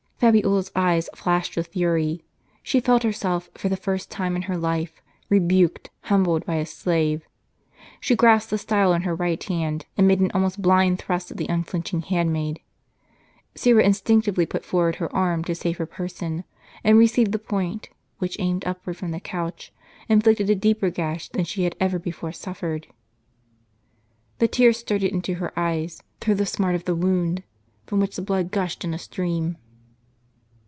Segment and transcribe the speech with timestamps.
[0.21, 2.23] * Fabiola's eyes flashed with fury;
[2.61, 7.27] she felt herself, for the first time in her life, rebuked, humbled by a slave.
[7.99, 11.37] She grasped the style in her right hand, and made an almost blind thrust at
[11.37, 12.59] the unflinching handmaid.
[13.55, 16.43] Syra instinctively put forward her arm to save her person,
[16.83, 17.89] and received the point,
[18.19, 19.73] which, aimed upwards from the couch,
[20.07, 22.85] inflicted a deeper gash than she had ever before suffered.
[24.37, 27.41] The tears started into her eyes through the smart of the wound,
[27.87, 29.57] from which the blood gushed in a stream.